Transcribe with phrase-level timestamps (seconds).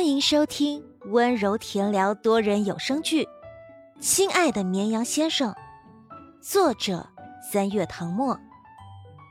[0.00, 3.24] 欢迎收听温柔甜聊多人有声剧
[4.00, 5.52] 《亲爱的绵羊先生》，
[6.40, 7.06] 作者
[7.52, 8.40] 三月唐末，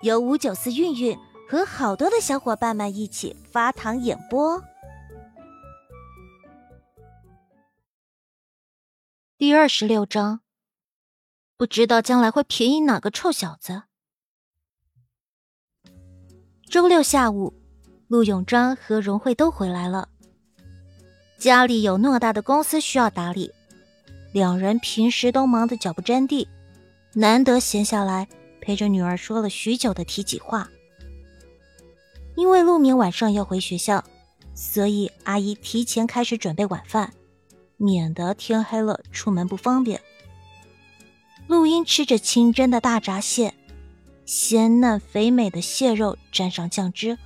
[0.03, 1.17] 由五九四韵韵
[1.49, 4.63] 和好多的小伙伴们一起发糖演播。
[9.39, 10.41] 第二十六章，
[11.57, 13.85] 不知道将来会便宜哪个臭小子。
[16.69, 17.59] 周六下午，
[18.07, 20.09] 陆永章和荣慧都回来了。
[21.39, 23.49] 家里有偌大的公司需要打理，
[24.33, 26.45] 两人平时都忙得脚不沾地，
[27.13, 28.27] 难得闲下来
[28.59, 30.69] 陪着女儿说了许久的体己话。
[32.35, 34.03] 因为陆明晚上要回学校，
[34.53, 37.13] 所以阿姨提前开始准备晚饭，
[37.77, 40.01] 免得天黑了出门不方便。
[41.47, 43.53] 陆英吃着清蒸的大闸蟹，
[44.25, 47.17] 鲜嫩肥美的蟹肉沾上酱汁，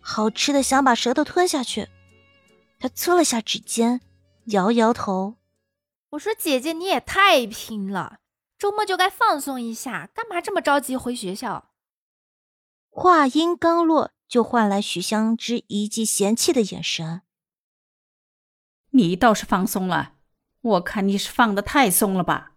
[0.00, 1.88] 好吃的想把舌头吞下去。
[2.78, 4.00] 他搓了下指尖，
[4.46, 5.36] 摇摇头。
[6.10, 8.20] 我说：“姐姐，你也太拼了，
[8.58, 11.72] 周末就该放松一下，干嘛这么着急回学校？”
[12.90, 17.22] 话音刚落，就换来许香芝一记嫌弃的眼神。
[18.90, 20.14] 你倒是放松了，
[20.60, 22.52] 我看你是放的太松了吧？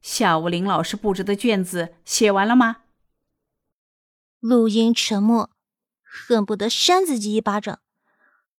[0.00, 2.78] 下午林老师布置的卷子写完了吗？
[4.40, 5.50] 陆英沉默，
[6.02, 7.80] 恨不得扇自己一巴掌。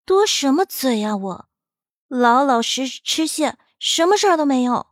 [0.06, 1.16] 多什么嘴呀！
[1.16, 1.50] 我
[2.08, 4.88] 老老实实吃蟹，什么事儿都没有。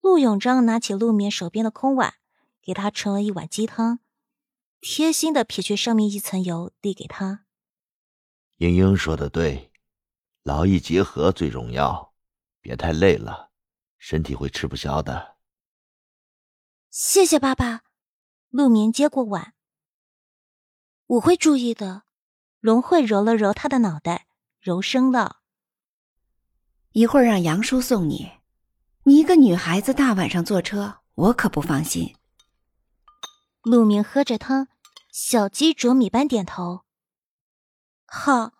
[0.00, 2.14] 陆永章拿起陆眠手边的空碗，
[2.62, 4.00] 给他盛了一碗鸡汤，
[4.80, 7.44] 贴心的撇去上面一层油，递给他。
[8.56, 9.72] 英英说的对，
[10.42, 12.14] 劳逸结合最重要，
[12.60, 13.50] 别太累了，
[13.98, 15.36] 身体会吃不消的。
[16.90, 17.82] 谢谢爸爸。
[18.48, 19.54] 陆眠接过碗，
[21.06, 22.02] 我会注意的。
[22.60, 24.26] 荣慧揉了揉他的脑袋，
[24.60, 25.40] 柔声道
[26.92, 28.32] ：“一会儿让杨叔送你。
[29.04, 32.14] 你一个女孩子大晚上坐车，我可不放心。”
[33.64, 34.68] 陆明喝着汤，
[35.10, 36.82] 小鸡啄米般点头
[38.06, 38.52] ：“好。”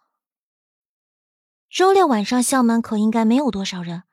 [1.68, 4.04] 周六晚上校门口应该没有多少人，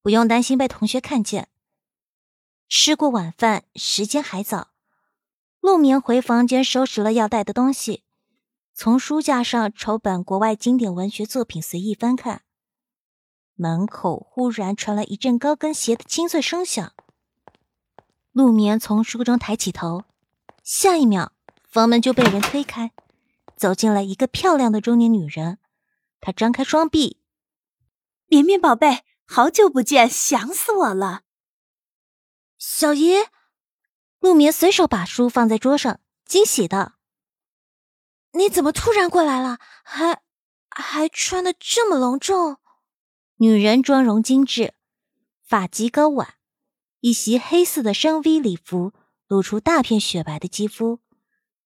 [0.00, 1.48] 不用担心被同学看见。
[2.66, 4.72] 吃过晚饭，时间还早，
[5.60, 8.04] 陆明回房间收拾了要带的东西。
[8.76, 12.42] 从书架上抽本国外经典文学作品随意翻看，
[13.54, 16.92] 门口忽然传来一阵高跟鞋的清脆声响。
[18.32, 20.02] 陆眠从书中抬起头，
[20.64, 21.30] 下一秒
[21.62, 22.90] 房门就被人推开，
[23.56, 25.58] 走进来一个漂亮的中年女人。
[26.20, 27.20] 她张开双臂
[28.26, 31.22] ：“绵绵宝贝，好久不见，想死我了。”
[32.58, 33.18] 小姨，
[34.18, 36.94] 陆眠随手把书放在桌上，惊喜道。
[38.36, 39.58] 你怎么突然过来了？
[39.84, 40.20] 还
[40.68, 42.56] 还穿的这么隆重？
[43.36, 44.74] 女人妆容精致，
[45.44, 46.34] 发髻高挽，
[47.00, 48.92] 一袭黑色的深 V 礼服
[49.28, 50.98] 露出大片雪白的肌肤，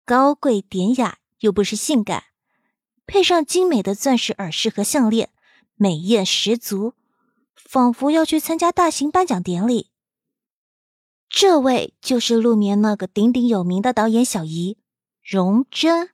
[0.05, 2.25] 高贵典雅又不失性感，
[3.07, 5.31] 配上精美的钻石耳饰和项链，
[5.75, 6.93] 美艳十足，
[7.55, 9.91] 仿佛要去参加大型颁奖典礼。
[11.31, 14.79] 这位就是陆眠那个鼎鼎有名的导演小姨
[15.23, 16.11] 荣臻。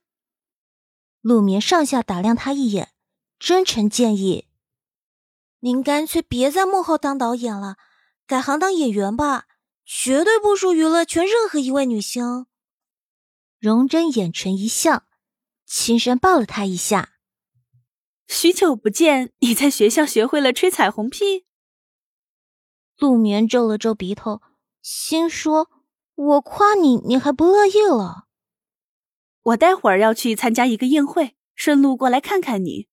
[1.25, 2.93] 陆眠上下打量他一眼，
[3.39, 4.47] 真诚建议
[5.61, 7.79] ：“您干脆别在幕后当导演了，
[8.27, 9.47] 改行当演员吧，
[9.87, 12.45] 绝对不输娱乐圈任何一位女星。”
[13.59, 15.05] 荣臻眼唇一笑，
[15.65, 17.15] 轻声抱了他一下
[18.29, 21.47] ：“许久不见，你在学校学会了吹彩虹屁？”
[23.01, 24.43] 陆眠皱了皱鼻头，
[24.83, 25.71] 心说
[26.15, 28.27] ：“我夸你，你还不乐意了。”
[29.45, 32.89] 我待会儿要去参加一个宴会，顺路过来看看你。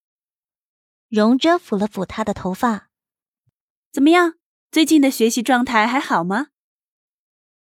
[1.07, 2.89] 荣臻抚了抚他的头发，
[3.91, 4.35] 怎么样？
[4.69, 6.47] 最近的学习状态还好吗？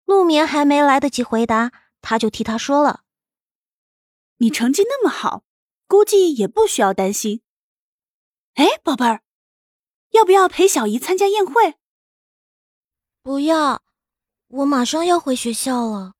[0.04, 3.04] 陆眠还没来得及回答，他就替他说了
[4.38, 5.44] ：“你成绩那么好，
[5.86, 7.42] 估计也不需要担心。
[8.54, 9.22] 哎，宝贝儿，
[10.10, 11.76] 要不要陪小姨参加宴会？”
[13.22, 13.82] 不要，
[14.48, 16.14] 我马上要回学校了。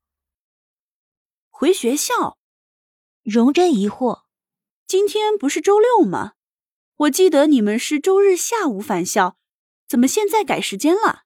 [1.51, 2.39] 回学校。
[3.23, 4.23] 荣臻疑惑
[4.85, 6.33] ：“今天不是周六吗？
[6.97, 9.37] 我记得你们是周日下午返校，
[9.87, 11.23] 怎么现在改时间了？”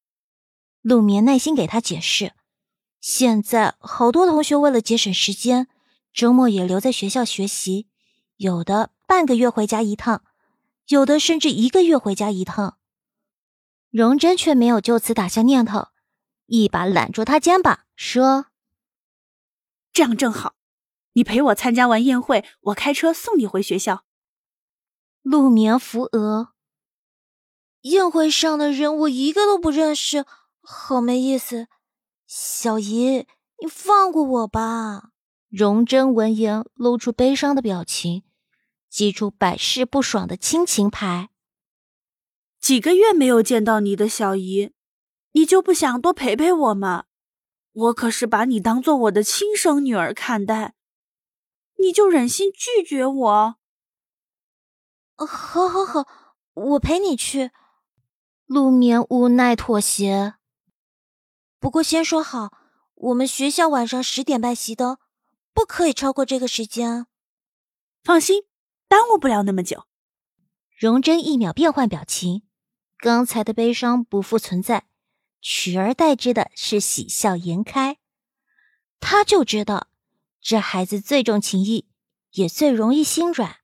[0.82, 2.34] 陆眠耐心给他解释
[3.00, 5.68] ：“现在好多同学为了节省时间，
[6.12, 7.88] 周末也留在学校学习，
[8.36, 10.22] 有的半个月回家一趟，
[10.88, 12.76] 有的甚至一个月回家一趟。”
[13.90, 15.88] 荣臻却没有就此打消念头，
[16.44, 18.48] 一把揽住他肩膀说
[19.94, 20.55] ：“这样正好。”
[21.16, 24.04] 你陪我参加完宴会，我开车送你回学校。
[25.22, 26.48] 陆眠扶额。
[27.82, 30.26] 宴会上的人我一个都不认识，
[30.60, 31.68] 好没意思。
[32.26, 33.26] 小姨，
[33.62, 35.10] 你放过我吧。
[35.48, 38.24] 荣臻闻言露出悲伤的表情，
[38.90, 41.30] 祭出百试不爽的亲情牌。
[42.60, 44.72] 几个月没有见到你的小姨，
[45.32, 47.04] 你就不想多陪陪我吗？
[47.72, 50.74] 我可是把你当做我的亲生女儿看待，
[51.76, 53.56] 你就忍心拒绝我？
[55.16, 56.06] 好，好，好，
[56.52, 57.50] 我陪你去。
[58.46, 60.34] 陆眠无奈妥协。
[61.58, 62.52] 不过先说好，
[62.94, 64.98] 我们学校晚上十点半熄灯，
[65.52, 67.06] 不可以超过这个时间。
[68.04, 68.44] 放心，
[68.88, 69.84] 耽误不了那么久。
[70.78, 72.46] 荣臻一秒变换表情，
[72.98, 74.86] 刚才的悲伤不复存在，
[75.40, 77.98] 取而代之的是喜笑颜开。
[79.00, 79.88] 他就知道，
[80.48, 81.88] 这孩子最重情义，
[82.30, 83.56] 也最容易心软。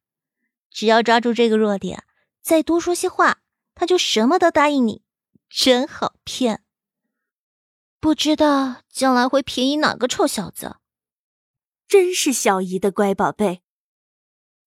[0.68, 2.02] 只要抓住这个弱点，
[2.40, 3.38] 再多说些话，
[3.72, 5.04] 他就什么都答应你，
[5.48, 6.64] 真好骗。
[8.00, 10.78] 不知道将来会便宜哪个臭小子。
[11.86, 13.62] 真是小姨的乖宝贝。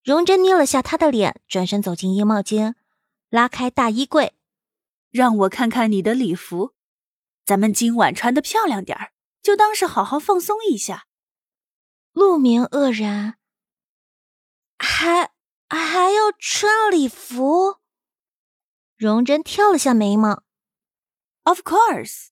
[0.02, 2.78] 荣臻捏了下他的脸，转身走进衣帽间，
[3.28, 4.36] 拉开大衣柜，
[5.12, 6.76] 让我看看你的礼服。
[7.44, 11.05] 咱们今晚穿的漂亮点儿，就当是好好放松一下。
[12.16, 13.36] 陆明愕然，
[14.80, 15.30] 还。
[15.68, 17.78] 还要穿礼服？
[18.96, 20.44] 荣臻挑了下眉毛。
[21.44, 22.28] Of course。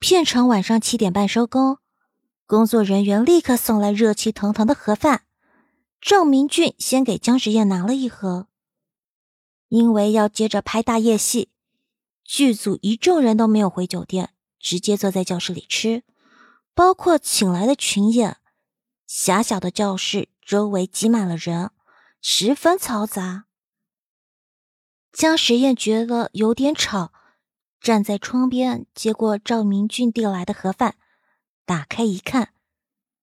[0.00, 1.78] 片场晚上七点半收工，
[2.46, 5.24] 工作人员立刻送来热气腾腾的盒饭。
[6.00, 8.48] 郑明俊先给姜时宴拿了一盒，
[9.68, 11.50] 因为要接着拍大夜戏，
[12.24, 16.02] 剧组一众人都没有回酒店，直接坐在教室里吃，
[16.76, 18.36] 包括请来的群演。
[19.08, 20.28] 狭小的教室。
[20.46, 21.72] 周围挤满了人，
[22.22, 23.46] 十分嘈杂。
[25.12, 27.12] 江时宴觉得有点吵，
[27.80, 30.94] 站在窗边接过赵明俊递来的盒饭，
[31.64, 32.54] 打开一看，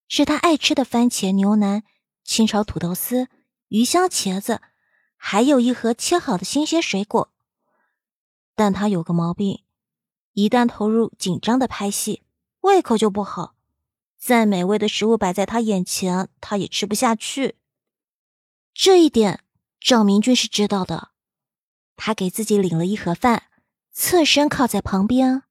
[0.06, 1.82] 是他爱吃的番茄牛腩、
[2.22, 3.28] 清炒土豆丝、
[3.68, 4.60] 鱼香茄子，
[5.16, 7.32] 还有一盒切好的新鲜水果。
[8.54, 9.64] 但他有个毛病，
[10.34, 12.23] 一旦投入紧张的拍戏，
[12.64, 13.54] 胃口就不好。
[14.18, 17.56] 再美味的食物摆在他眼前，他也吃不下去。
[18.72, 19.44] 这一点
[19.78, 21.10] 赵明俊是知道的。
[21.96, 23.44] 他给自己领了一盒饭，
[23.92, 25.42] 侧身靠在旁边。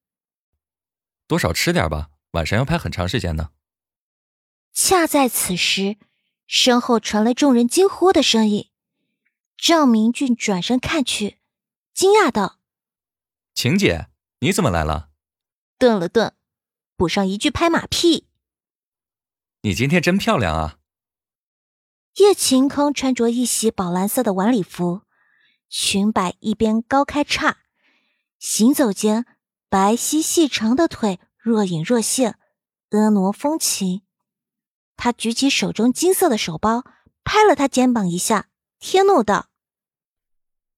[1.28, 3.52] 多少吃点吧，晚上要拍很长时间呢。
[4.74, 5.98] 恰在此时，
[6.48, 8.72] 身后传来众人惊呼的声音。
[9.56, 11.38] 赵明俊转身看去，
[11.94, 12.58] 惊讶道
[13.54, 14.08] ：“晴姐，
[14.40, 15.12] 你怎么来了？”
[15.78, 16.36] 顿了顿，
[17.04, 18.30] 补上一句拍马屁。
[19.64, 20.78] 你今天真漂亮啊！
[22.16, 25.02] 叶晴空穿着一袭宝蓝色的晚礼服，
[25.68, 27.58] 裙摆一边高开叉，
[28.40, 29.26] 行走间
[29.68, 32.40] 白皙细长的腿若隐若现，
[32.90, 34.04] 婀娜风情。
[34.96, 36.86] 他举起手中金色的手包，
[37.26, 38.48] 拍了他肩膀一下，
[38.80, 39.50] 天怒道：“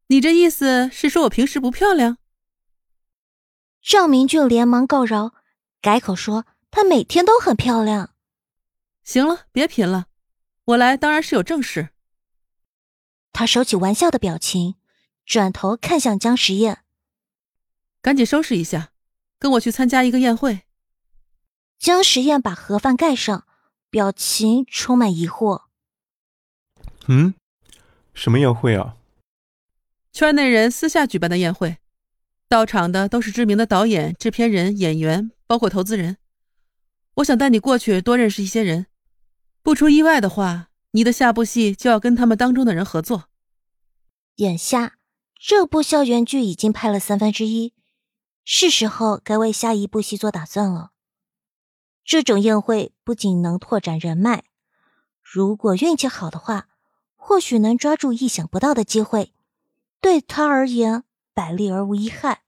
[0.09, 2.17] 你这意思是说我平时不漂亮？”
[3.83, 5.35] 赵明俊连忙告饶，
[5.81, 8.13] 改口说：“她每天都很漂亮。”
[9.03, 10.07] 行了，别贫了，
[10.65, 11.89] 我来当然是有正事。
[13.31, 14.75] 他收起玩笑的表情，
[15.25, 16.83] 转头看向江时宴，
[18.01, 18.91] 赶紧收拾一下，
[19.37, 20.61] 跟我去参加一个宴会。
[21.77, 23.45] 江时宴把盒饭盖上，
[23.89, 25.65] 表情充满疑惑。
[27.07, 27.35] 嗯，
[28.13, 28.95] 什么宴会啊？
[30.13, 31.77] 圈内人私下举办的宴会，
[32.47, 36.17] 到场的都是知名的导演、制片人、演员，包括投资人。
[37.15, 38.87] 我想带你过去多认识一些人。
[39.61, 43.29] 不出意外的话，你的下部戏就要跟他们当中的人合作。
[44.35, 44.97] 眼下
[45.39, 47.73] 这部校园剧已经拍了三分之一，
[48.43, 50.91] 是时候该为下一部戏做打算了。
[52.03, 54.43] 这种宴会不仅能拓展人脉，
[55.23, 56.67] 如果运气好的话，
[57.15, 59.33] 或许能抓住意想不到的机会，
[59.99, 62.43] 对他而言百利而无一害。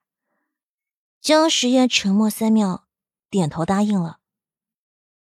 [1.20, 2.87] 江时宴沉默三秒，
[3.30, 4.20] 点头答应了。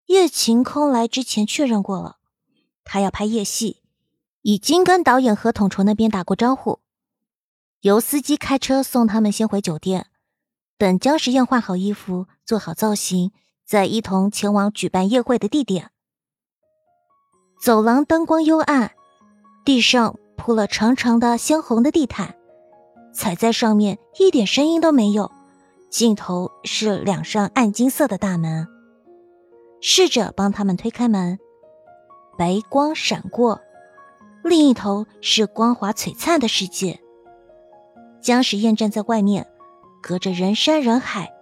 [0.07, 2.19] 叶晴空来之前确认过了，
[2.85, 3.83] 他要拍夜戏，
[4.43, 6.81] 已经跟导演和统筹那边打过招呼，
[7.81, 10.09] 由司机开车送他们先回酒店，
[10.77, 13.33] 等姜时宴换好衣服、做好造型，
[13.65, 15.91] 再一同前往举办宴会的地点。
[17.63, 18.93] 走廊灯光幽暗，
[19.65, 22.37] 地上铺了长长的鲜红的地毯，
[23.15, 25.33] 踩在上面一点声音都没有。
[25.95, 28.67] 尽头是两扇暗金色的大门。
[29.81, 31.39] 试着帮他们推开门，
[32.37, 33.61] 白光闪过，
[34.43, 36.99] 另一头是光华璀璨的世界。
[38.21, 39.47] 江时宴站在外面，
[40.03, 41.33] 隔着人山人海，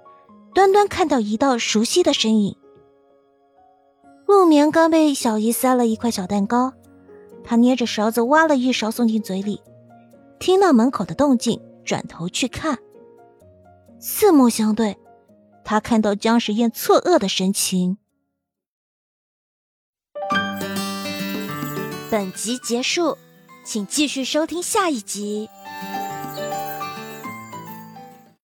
[0.53, 2.55] 端端看到一道熟悉的身影。
[4.27, 6.75] 陆眠刚被小姨塞了一块小蛋糕，
[7.43, 9.63] 他捏着勺子挖了一勺送进嘴里，
[10.39, 12.79] 听到门口的动静，转头去看。
[14.05, 14.99] 四目相对，
[15.65, 17.99] 他看到江时宴错愕的神情。
[22.11, 23.17] 本集结束，
[23.65, 25.49] 请继续收听下一集。